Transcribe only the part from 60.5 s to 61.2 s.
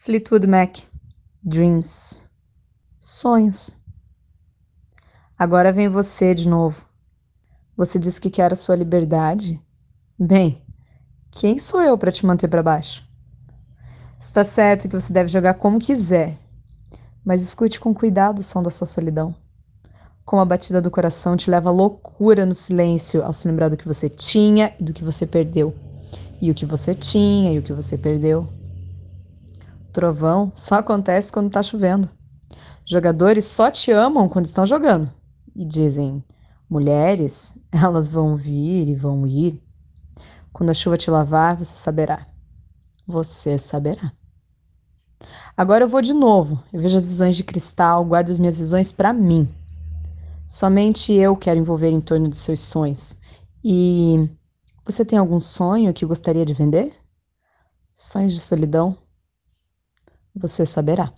saberá.